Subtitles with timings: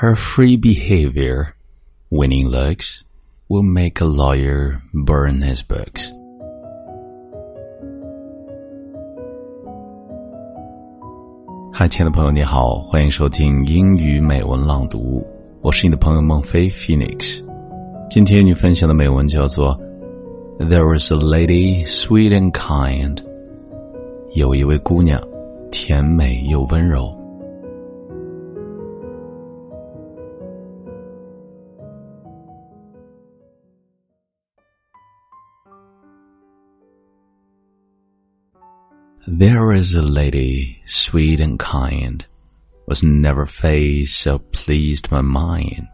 [0.00, 1.54] Her free behavior,
[2.10, 3.02] winning looks,
[3.48, 6.12] will make a lawyer burn his books.
[11.72, 15.22] 嗨，亲爱的朋友，你好，欢迎收听英语美文朗读，
[15.60, 17.44] 我是你的朋友孟非 Phoenix。
[18.08, 19.78] 今天与你分享的美文叫做《
[20.66, 23.18] There was a lady sweet and kind》，
[24.34, 25.20] 有一位姑娘，
[25.70, 27.14] 甜美又温柔。
[39.27, 42.25] There is a lady, sweet and kind,
[42.87, 45.87] was never face so pleased my mind.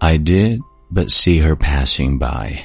[0.00, 2.64] I did but see her passing by,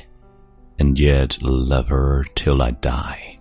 [0.79, 3.39] and yet love her till I die.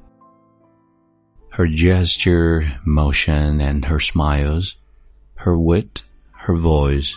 [1.50, 4.74] Her gesture, motion, and her smiles,
[5.36, 6.02] her wit,
[6.32, 7.16] her voice,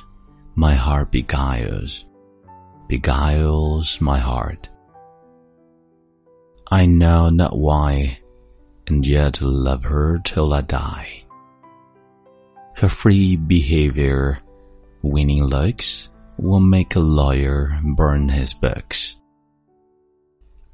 [0.53, 2.05] my heart beguiles,
[2.88, 4.69] beguiles my heart.
[6.69, 8.19] I know not why
[8.88, 11.23] and yet love her till I die.
[12.75, 14.39] Her free behavior,
[15.02, 19.16] winning looks, will make a lawyer burn his books.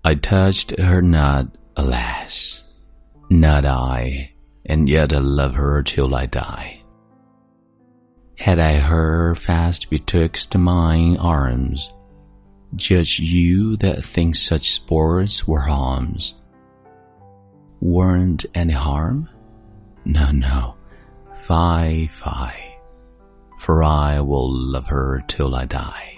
[0.04, 1.48] I touched her not,
[1.78, 2.62] alas,
[3.30, 4.34] not I,
[4.66, 6.82] and yet I love her till I die.
[8.38, 11.90] Had I her fast betwixt mine arms,
[12.76, 16.34] judge you that think such sports were harms
[17.84, 19.30] weren't any harm?
[20.06, 20.76] No, no,
[21.46, 22.78] fie, fie,
[23.60, 26.18] for I will love her till I die.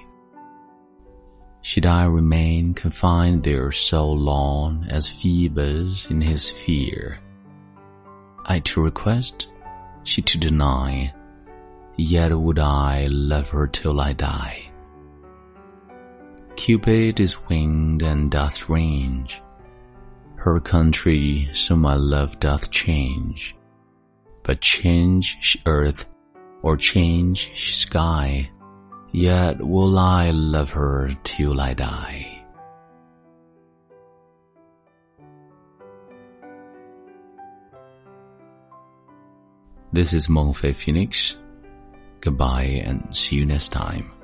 [1.62, 7.20] Should I remain confined there so long as Phoebus in his sphere?
[8.46, 9.48] I to request,
[10.04, 11.16] she to deny,
[11.96, 14.70] yet would I love her till I die.
[16.56, 19.42] Cupid is winged and doth range,
[20.46, 23.56] her country, so my love doth change.
[24.44, 26.06] But change earth,
[26.62, 28.52] or change sky,
[29.12, 32.44] yet will I love her till I die.
[39.92, 41.38] This is Mengfei Phoenix.
[42.22, 44.15] Goodbye and see you next time.